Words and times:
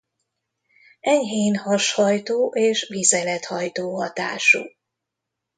Enyhén 0.99 1.55
hashajtó 1.57 2.49
és 2.53 2.87
vizelethajtó 2.87 3.95
hatású. 3.95 4.61